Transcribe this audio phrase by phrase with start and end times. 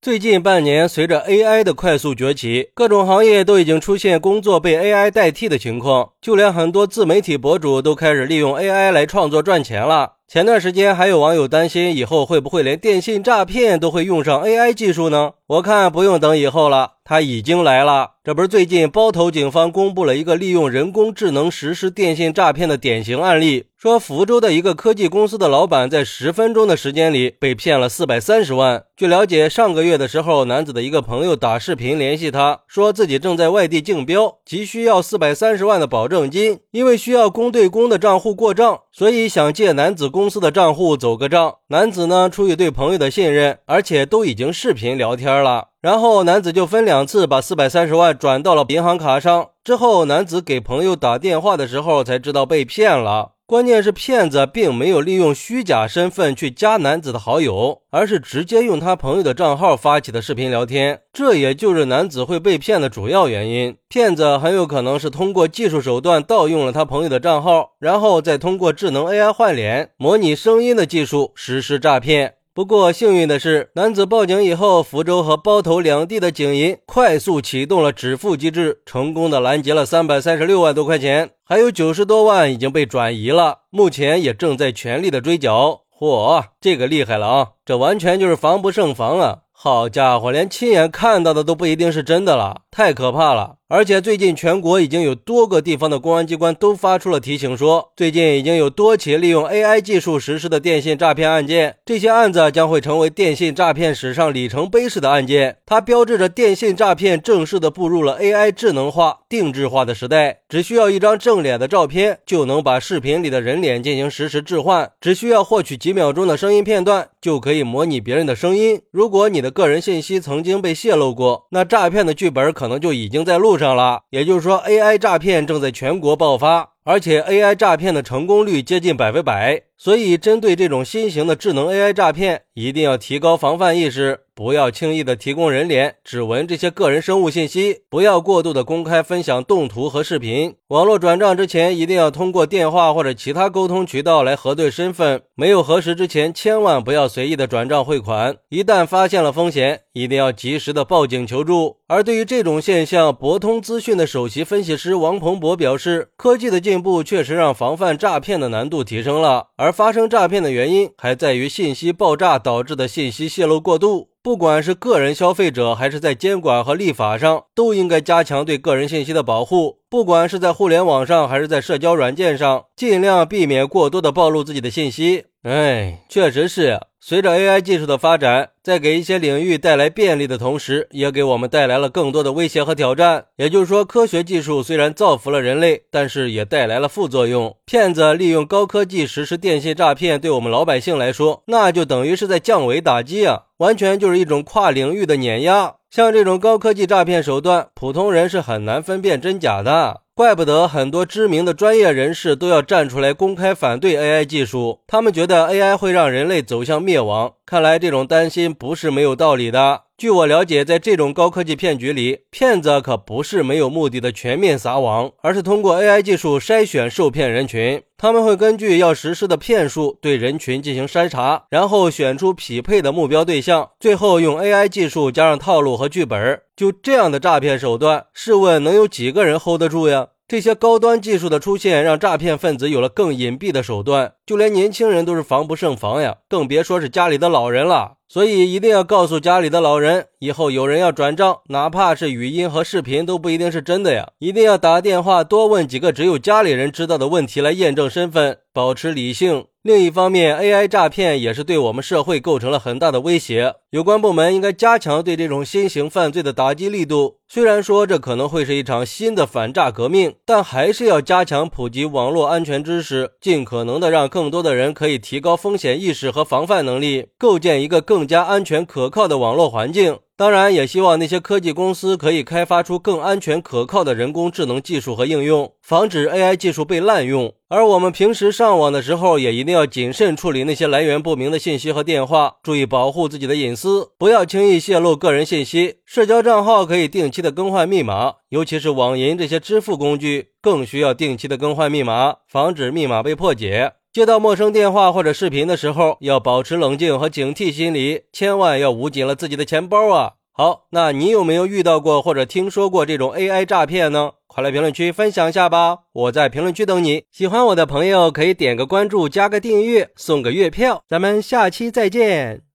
[0.00, 10.12] 最近半年，随着 AI 的快速崛起，各种行业都已经出现工作被 AI 代替的情况，就连很多自媒体博主都开始利用 AI 来创作赚钱了。
[10.28, 15.32] 前段时间还有网友担心，以后会不会连电信诈骗都会用上 AI 技术呢？
[15.46, 18.10] 我看不用等以后了，它已经来了。
[18.22, 28.84] 这不是最近包头警方公布了一个利用人工智能实施电信诈骗的典型案例，说福州的一个科技公司的老板在十分钟的时间里被骗了四百三十万。
[28.94, 41.56] 据了解，上个月月的时候，男子的一个朋友打视频联系他，说自己正在外地竞标，急需要四百三十万的保证金，因为需要公对公的账户过账，所以想借男子公司的账户走个账。
[41.68, 45.68] 男子呢，出于对朋友的信任，而且都已经视频聊天了。
[45.80, 49.48] 然后男子就分两次把四百三十万转到了银行卡上。
[49.64, 53.32] 之后男子给朋友打电话的时候才知道被骗了。
[53.48, 61.00] 关键是骗子并没有利用虚假身份去加男子的好友，而是直接用他朋友的账号发起的视频聊天。
[61.14, 63.74] 这也就是男子会被骗的主要原因。
[63.88, 72.34] 骗子很有可能是通过技术手段盗用了他朋友的账号，然后再通过智能 AI 换脸、模拟声音的技术实施诈骗。
[72.58, 85.82] 不过幸运的是，男子报警以后，福州和包头两地的警银快速启动了止付机制，成功的拦截了三百三十六万多块钱，还有九十多万已经被转移了，目前也正在全力的追缴。
[85.96, 87.48] 嚯，这个厉害了啊！
[87.64, 89.38] 这完全就是防不胜防啊！
[89.52, 93.57] 好家伙，连亲眼看到的都不一定是真的了，太可怕了！
[93.70, 105.58] 而且最近全国已经有多个地方的公安机关都发出了提醒，说最近已经有多起利用 AI 技术实施的电信诈骗案件，这些案子将会成为电信诈骗史上里程碑式的案件。
[105.66, 110.38] 它标志着电信诈骗正式的步入了 AI 智能化、定制化的时代。
[110.48, 118.80] 只需要一张正脸的照片，就能把视频里的人脸进行实时置换；只需要获取几秒钟的声音片段，就可以模拟别人的声音。
[118.90, 123.58] 如果你的个人信息曾经被泄露过，那诈骗的剧本可能就已经在路。
[123.58, 129.67] 上了，也就是说，AI 诈骗正在全国爆发，而且 AI 诈骗的成功率接近百分百。
[129.78, 134.20] 所以，针对这种新型的智能 AI 诈骗，一定要提高防范意识。
[134.34, 140.54] 不要轻易的提供人脸、指纹这些个人生物信息，不要过度的公开分享动图和视频。
[140.68, 145.22] 网络转账之前，一定要通过电话或者其他沟通渠道来核对身份。
[145.34, 148.36] 没有核实之前，千万不要随意的转账汇款。
[148.48, 151.78] 一旦发现了风险，一定要及时的报警求助。
[151.88, 164.08] 而对于这种现象，博通资讯的首席分析师王鹏博表示，科技的进步确实让防范诈骗的难度提升了，而发生诈骗的原因还在于信息爆炸导致的信息泄露过度。
[164.22, 169.80] 不管是个人消费者，还是在监管和立法上，都应该加强对个人信息的保护。
[169.90, 175.24] 不管是在互联网上，还是在社交软件上，尽量避免过多的暴露自己的信息。
[175.44, 176.80] 哎，确实是呀。
[177.00, 183.26] 随着 AI 技术的发展，在给一些领域带来便利的同时，也给我们带来了更多的威胁和挑战。
[183.36, 187.56] 也就是说，科学技术虽然造福了人类，但是也带来了副作用。
[187.64, 193.44] 骗子利用高科技实施电信诈骗，对我们老百姓来说，那就等于是在降维打击啊！
[193.58, 195.76] 完全就是一种跨领域的碾压。
[195.88, 200.02] 像这种高科技诈骗手段，普通人是很难分辨真假的。
[200.18, 207.34] 怪不得很多知名的专业人士都要站出来公开反对 AI 技术，他们觉得 AI 会让人类走向灭亡。
[207.46, 209.82] 看来这种担心不是没有道理的。
[209.98, 217.82] 据我了解，在这种高科技骗局里，骗子可不是没有目的的全面撒网，而是通过 AI 技术筛选受骗人群。
[217.96, 226.42] 他们会根据要实施的骗术对人群进行筛查，然后选出匹配的目标对象，最后用 AI 技术加上套路和剧本。
[226.54, 230.06] 就这样的诈骗手段，试问能有几个人 hold 得住呀？
[230.28, 237.94] 这些高端技术的出现，让诈骗分子有了更隐蔽的手段，就连年轻人都是防不胜防呀，更别说是家里的老人了。
[238.10, 244.10] 所以一定要告诉家里的老人，以后有人要转账，哪怕是语音和视频，都不一定是真的呀。
[244.18, 249.46] 一定要打电话多问几个只有家里人知道的问题来验证身份，保持理性。
[249.68, 253.56] 另一方面，AI 诈骗也是对我们社会构成了很大的威胁。
[253.68, 257.16] 有关部门应该加强对这种新型犯罪的打击力度。
[257.28, 269.98] 虽然说这可能会是一场新的反诈革命，但还是要加强普及网络安全知识，尽可能的让更多的人可以提高风险意识和防范能力，构建一个更加安全可靠的网络环境。
[270.18, 277.32] 当然，也希望那些科技公司可以开发出更安全可靠的人工智能技术和应用，防止 AI 技术被滥用。
[277.46, 285.76] 而我们平时上网的时候，也一定要谨慎处理那些来源不明的信息和电话，注意保护自己的隐私，不要轻易泄露个人信息。
[285.84, 293.74] 社交账号可以定期的更换密码，尤其是网银这些支付工具，更需要定期的更换密码，防止密码被破解。
[293.92, 300.12] 接到陌生电话或者视频的时候，要保持冷静和警惕心理，千万要捂紧了自己的钱包啊！
[300.30, 304.12] 好，那你有没有遇到过或者听说过这种 AI 诈骗呢？
[304.26, 305.78] 快来评论区分享一下吧！
[305.92, 307.04] 我在评论区等你。
[307.10, 310.84] 喜欢我的朋友可以点个关注，加个订阅，送个月票。
[310.86, 312.47] 咱们下期再见。